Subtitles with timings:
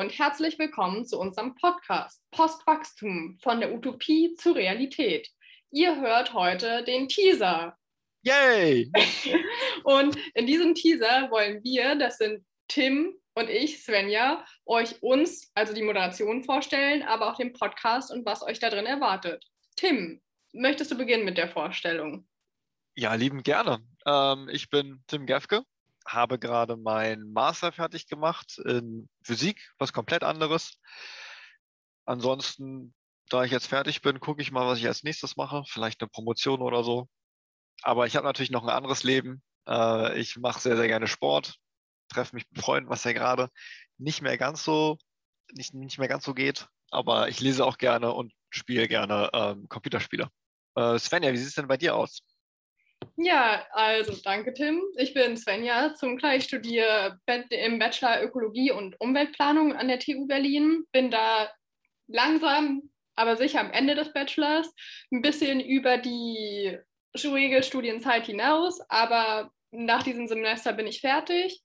[0.00, 5.28] und herzlich willkommen zu unserem Podcast Postwachstum von der Utopie zur Realität.
[5.72, 7.76] Ihr hört heute den Teaser.
[8.22, 8.90] Yay!
[9.84, 15.74] und in diesem Teaser wollen wir, das sind Tim und ich, Svenja, euch uns, also
[15.74, 19.44] die Moderation vorstellen, aber auch den Podcast und was euch da drin erwartet.
[19.76, 20.22] Tim,
[20.54, 22.26] möchtest du beginnen mit der Vorstellung?
[22.96, 23.84] Ja, lieben gerne.
[24.06, 25.62] Ähm, ich bin Tim Gefke,
[26.06, 30.78] habe gerade meinen Master fertig gemacht in Physik, was komplett anderes.
[32.04, 32.94] Ansonsten,
[33.28, 35.62] da ich jetzt fertig bin, gucke ich mal, was ich als nächstes mache.
[35.66, 37.08] Vielleicht eine Promotion oder so.
[37.82, 39.42] Aber ich habe natürlich noch ein anderes Leben.
[39.68, 41.56] Äh, ich mache sehr, sehr gerne Sport,
[42.08, 43.48] treffe mich mit Freunden, was ja gerade
[43.98, 44.98] nicht mehr ganz so,
[45.52, 46.68] nicht, nicht mehr ganz so geht.
[46.90, 50.28] Aber ich lese auch gerne und spiele gerne ähm, Computerspiele.
[50.74, 52.22] Äh, Svenja, wie sieht es denn bei dir aus?
[53.16, 54.82] Ja, also danke Tim.
[54.96, 56.36] Ich bin Svenja Zunkler.
[56.36, 57.18] Ich studiere
[57.50, 60.84] im Bachelor Ökologie und Umweltplanung an der TU Berlin.
[60.90, 61.50] Bin da
[62.06, 64.72] langsam, aber sicher am Ende des Bachelors.
[65.12, 66.78] Ein bisschen über die
[67.14, 71.62] Regelstudienzeit hinaus, aber nach diesem Semester bin ich fertig.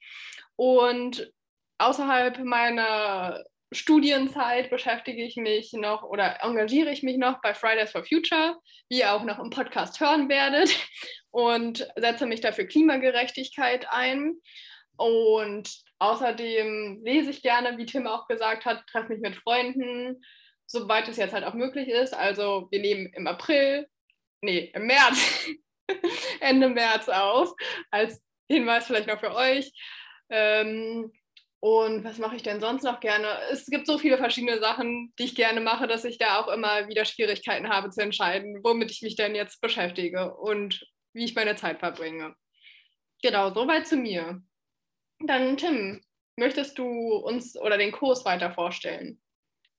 [0.58, 1.31] Und
[1.77, 3.44] außerhalb meiner
[3.75, 8.57] Studienzeit beschäftige ich mich noch oder engagiere ich mich noch bei Fridays for Future,
[8.89, 10.75] wie ihr auch noch im Podcast hören werdet,
[11.31, 14.35] und setze mich dafür Klimagerechtigkeit ein.
[14.97, 20.23] Und außerdem lese ich gerne, wie Tim auch gesagt hat, treffe mich mit Freunden,
[20.65, 22.13] soweit es jetzt halt auch möglich ist.
[22.13, 23.87] Also wir nehmen im April,
[24.41, 25.49] nee, im März,
[26.39, 27.53] Ende März auf,
[27.91, 29.71] als Hinweis vielleicht noch für euch.
[30.29, 31.11] Ähm,
[31.66, 33.27] und was mache ich denn sonst noch gerne?
[33.52, 36.88] Es gibt so viele verschiedene Sachen, die ich gerne mache, dass ich da auch immer
[36.88, 41.55] wieder Schwierigkeiten habe zu entscheiden, womit ich mich denn jetzt beschäftige und wie ich meine
[41.55, 42.36] Zeit verbringe.
[43.23, 44.43] Genau, soweit zu mir.
[45.26, 46.03] Dann Tim,
[46.36, 49.20] möchtest du uns oder den Kurs weiter vorstellen?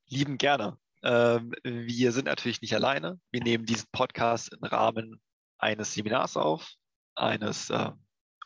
[0.08, 0.76] Lieben gerne.
[1.04, 3.20] Ähm, wir sind natürlich nicht alleine.
[3.30, 5.20] Wir nehmen diesen Podcast im Rahmen
[5.58, 6.68] eines Seminars auf,
[7.14, 7.92] eines äh,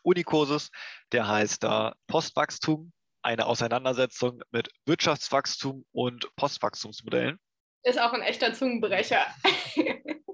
[0.03, 0.69] Unikurses,
[1.11, 7.39] der heißt äh, Postwachstum eine Auseinandersetzung mit Wirtschaftswachstum und Postwachstumsmodellen.
[7.83, 9.25] Ist auch ein echter Zungenbrecher.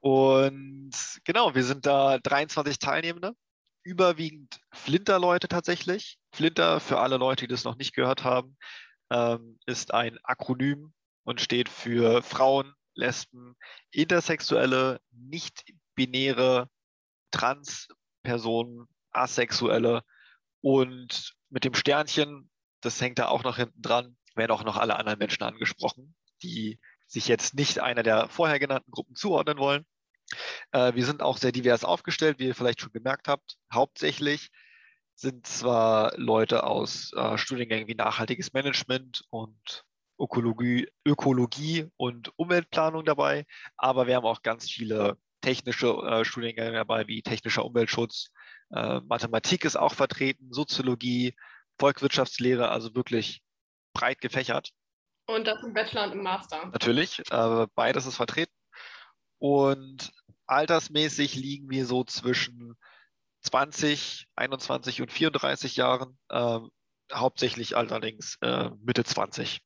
[0.00, 0.92] und
[1.24, 3.34] genau, wir sind da 23 Teilnehmende,
[3.84, 6.18] überwiegend Flinter-Leute tatsächlich.
[6.32, 8.56] Flinter, für alle Leute, die das noch nicht gehört haben,
[9.10, 10.92] ähm, ist ein Akronym
[11.24, 13.56] und steht für Frauen, Lesben,
[13.90, 16.68] Intersexuelle, nicht-binäre,
[17.30, 20.02] Transpersonen, Asexuelle
[20.62, 24.96] und mit dem Sternchen, das hängt da auch noch hinten dran, werden auch noch alle
[24.96, 29.86] anderen Menschen angesprochen, die sich jetzt nicht einer der vorher genannten Gruppen zuordnen wollen.
[30.72, 33.56] Äh, wir sind auch sehr divers aufgestellt, wie ihr vielleicht schon gemerkt habt.
[33.72, 34.50] Hauptsächlich
[35.14, 39.84] sind zwar Leute aus äh, Studiengängen wie nachhaltiges Management und
[40.18, 43.46] Ökologie, Ökologie und Umweltplanung dabei,
[43.76, 48.30] aber wir haben auch ganz viele technische äh, Studiengänge dabei, wie technischer Umweltschutz,
[48.70, 51.34] äh, Mathematik ist auch vertreten, Soziologie,
[51.78, 53.42] Volkswirtschaftslehre, also wirklich
[53.92, 54.70] breit gefächert.
[55.26, 56.66] Und das im Bachelor und im Master.
[56.66, 58.52] Natürlich, äh, beides ist vertreten.
[59.38, 60.12] Und
[60.46, 62.76] altersmäßig liegen wir so zwischen
[63.42, 66.60] 20, 21 und 34 Jahren, äh,
[67.12, 69.60] hauptsächlich allerdings äh, Mitte 20.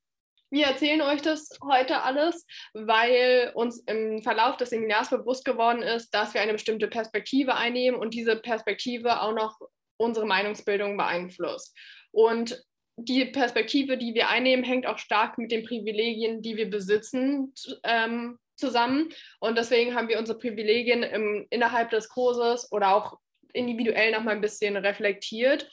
[0.50, 2.44] Wir erzählen euch das heute alles,
[2.74, 7.98] weil uns im Verlauf des Seminars bewusst geworden ist, dass wir eine bestimmte Perspektive einnehmen
[7.98, 9.60] und diese Perspektive auch noch
[9.96, 11.76] unsere Meinungsbildung beeinflusst.
[12.10, 12.64] Und
[12.96, 18.38] die Perspektive, die wir einnehmen, hängt auch stark mit den Privilegien, die wir besitzen, ähm,
[18.56, 19.08] zusammen.
[19.38, 23.18] Und deswegen haben wir unsere Privilegien im, innerhalb des Kurses oder auch
[23.52, 25.68] individuell noch mal ein bisschen reflektiert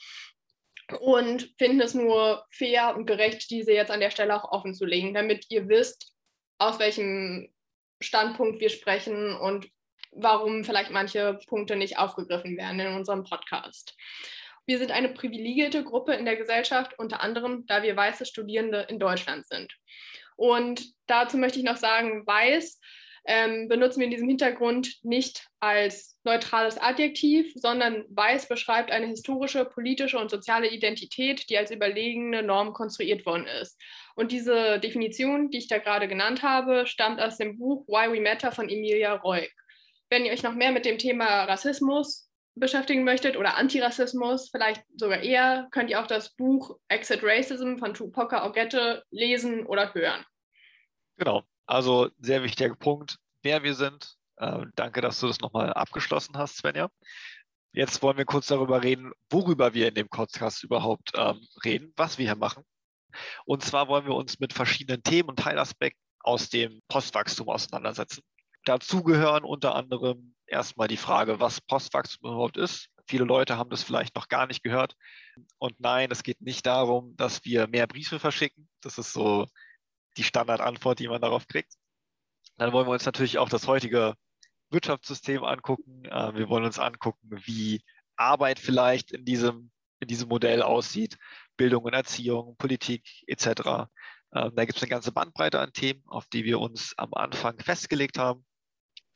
[1.00, 4.86] und finden es nur fair und gerecht, diese jetzt an der Stelle auch offen zu
[4.86, 6.14] legen, damit ihr wisst,
[6.58, 7.52] aus welchem
[8.02, 9.70] Standpunkt wir sprechen und
[10.12, 13.96] warum vielleicht manche Punkte nicht aufgegriffen werden in unserem Podcast.
[14.66, 19.00] Wir sind eine privilegierte Gruppe in der Gesellschaft, unter anderem, da wir weiße Studierende in
[19.00, 19.74] Deutschland sind.
[20.36, 22.80] Und dazu möchte ich noch sagen, weiß
[23.28, 29.66] ähm, benutzen wir in diesem Hintergrund nicht als neutrales Adjektiv, sondern weiß beschreibt eine historische,
[29.66, 33.78] politische und soziale Identität, die als überlegene Norm konstruiert worden ist.
[34.16, 38.22] Und diese Definition, die ich da gerade genannt habe, stammt aus dem Buch Why We
[38.22, 39.52] Matter von Emilia Reuk.
[40.10, 45.22] Wenn ihr euch noch mehr mit dem Thema Rassismus beschäftigen möchtet oder Antirassismus, vielleicht sogar
[45.22, 50.26] eher, könnt ihr auch das Buch Exit Racism von Tupoka Ogette lesen oder hören.
[51.18, 54.16] Genau, also sehr wichtiger Punkt, wer wir sind.
[54.38, 56.90] Äh, danke, dass du das nochmal abgeschlossen hast, Svenja.
[57.74, 62.18] Jetzt wollen wir kurz darüber reden, worüber wir in dem Podcast überhaupt ähm, reden, was
[62.18, 62.64] wir hier machen.
[63.46, 68.24] Und zwar wollen wir uns mit verschiedenen Themen und Teilaspekten aus dem Postwachstum auseinandersetzen.
[68.66, 72.90] Dazu gehören unter anderem erstmal die Frage, was Postwachstum überhaupt ist.
[73.08, 74.96] Viele Leute haben das vielleicht noch gar nicht gehört.
[75.58, 78.68] Und nein, es geht nicht darum, dass wir mehr Briefe verschicken.
[78.82, 79.48] Das ist so
[80.18, 81.74] die Standardantwort, die man darauf kriegt.
[82.58, 84.16] Dann wollen wir uns natürlich auch das heutige
[84.70, 86.06] Wirtschaftssystem angucken.
[86.06, 87.84] Äh, wir wollen uns angucken, wie
[88.16, 91.18] Arbeit vielleicht in diesem, in diesem Modell aussieht,
[91.56, 93.88] Bildung und Erziehung, Politik etc.
[94.34, 97.60] Ähm, da gibt es eine ganze Bandbreite an Themen, auf die wir uns am Anfang
[97.60, 98.46] festgelegt haben.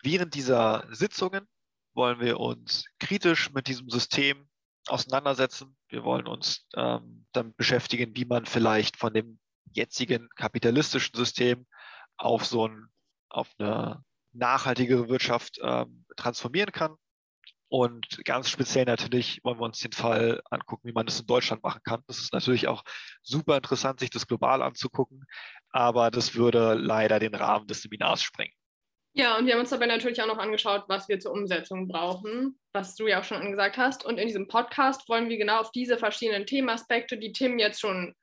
[0.03, 1.47] Während dieser Sitzungen
[1.93, 4.47] wollen wir uns kritisch mit diesem System
[4.87, 5.77] auseinandersetzen.
[5.89, 9.39] Wir wollen uns ähm, damit beschäftigen, wie man vielleicht von dem
[9.73, 11.65] jetzigen kapitalistischen System
[12.17, 12.87] auf so ein,
[13.29, 14.03] auf eine
[14.33, 16.95] nachhaltigere Wirtschaft ähm, transformieren kann.
[17.67, 21.63] Und ganz speziell natürlich wollen wir uns den Fall angucken, wie man das in Deutschland
[21.63, 22.03] machen kann.
[22.05, 22.83] Das ist natürlich auch
[23.21, 25.23] super interessant, sich das global anzugucken,
[25.69, 28.53] aber das würde leider den Rahmen des Seminars sprengen.
[29.13, 32.57] Ja, und wir haben uns dabei natürlich auch noch angeschaut, was wir zur Umsetzung brauchen,
[32.73, 34.05] was du ja auch schon angesagt hast.
[34.05, 38.15] Und in diesem Podcast wollen wir genau auf diese verschiedenen Themenaspekte, die Tim jetzt schon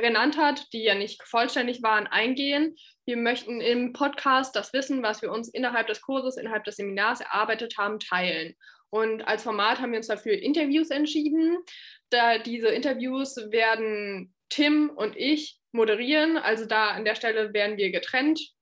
[0.00, 2.76] genannt hat, die ja nicht vollständig waren, eingehen.
[3.04, 7.20] Wir möchten im Podcast das Wissen, was wir uns innerhalb des Kurses, innerhalb des Seminars
[7.20, 8.54] erarbeitet haben, teilen.
[8.90, 11.58] Und als Format haben wir uns dafür Interviews entschieden.
[12.10, 16.36] Da diese Interviews werden Tim und ich moderieren.
[16.36, 18.55] Also da an der Stelle werden wir getrennt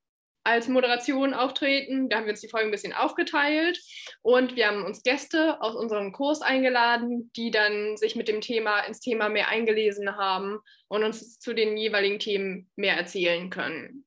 [0.44, 2.08] als Moderation auftreten.
[2.08, 3.80] Da haben wir uns die Folge ein bisschen aufgeteilt
[4.22, 8.80] und wir haben uns Gäste aus unserem Kurs eingeladen, die dann sich mit dem Thema
[8.80, 14.04] ins Thema mehr eingelesen haben und uns zu den jeweiligen Themen mehr erzählen können.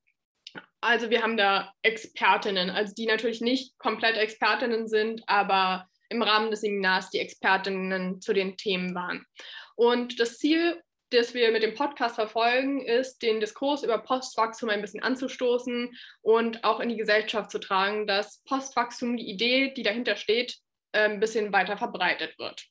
[0.80, 6.50] Also wir haben da Expertinnen, also die natürlich nicht komplett Expertinnen sind, aber im Rahmen
[6.50, 9.26] des Seminars die Expertinnen zu den Themen waren.
[9.74, 14.80] Und das Ziel, das wir mit dem Podcast verfolgen, ist, den Diskurs über Postwachstum ein
[14.80, 20.16] bisschen anzustoßen und auch in die Gesellschaft zu tragen, dass Postwachstum, die Idee, die dahinter
[20.16, 20.58] steht,
[20.92, 22.66] ähm, ein bisschen weiter verbreitet wird.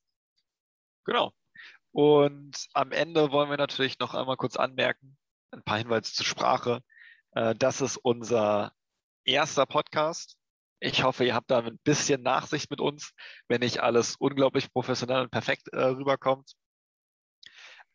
[1.06, 1.34] Genau.
[1.92, 5.18] Und am Ende wollen wir natürlich noch einmal kurz anmerken,
[5.52, 6.82] ein paar Hinweise zur Sprache.
[7.32, 8.72] Äh, das ist unser
[9.26, 10.38] erster Podcast.
[10.80, 13.14] Ich hoffe, ihr habt da ein bisschen Nachsicht mit uns,
[13.48, 16.52] wenn nicht alles unglaublich professionell und perfekt äh, rüberkommt.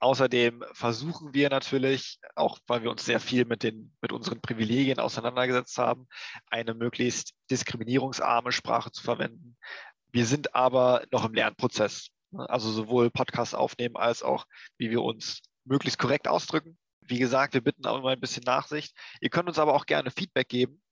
[0.03, 4.99] Außerdem versuchen wir natürlich, auch weil wir uns sehr viel mit, den, mit unseren Privilegien
[4.99, 6.09] auseinandergesetzt haben,
[6.49, 9.57] eine möglichst diskriminierungsarme Sprache zu verwenden.
[10.09, 12.09] Wir sind aber noch im Lernprozess.
[12.33, 14.47] Also sowohl Podcasts aufnehmen als auch,
[14.77, 16.77] wie wir uns möglichst korrekt ausdrücken.
[17.03, 18.97] Wie gesagt, wir bitten auch immer ein bisschen Nachsicht.
[19.21, 20.83] Ihr könnt uns aber auch gerne Feedback geben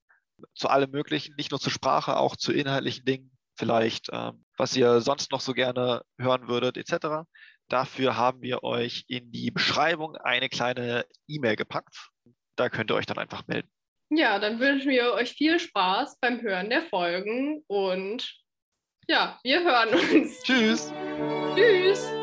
[0.55, 5.01] zu allem Möglichen, nicht nur zur Sprache, auch zu inhaltlichen Dingen, vielleicht ähm, was ihr
[5.01, 7.27] sonst noch so gerne hören würdet, etc.
[7.71, 12.11] Dafür haben wir euch in die Beschreibung eine kleine E-Mail gepackt.
[12.57, 13.71] Da könnt ihr euch dann einfach melden.
[14.11, 18.29] Ja, dann wünschen wir euch viel Spaß beim Hören der Folgen und
[19.09, 20.43] ja, wir hören uns.
[20.43, 20.93] Tschüss.
[21.55, 22.20] Tschüss.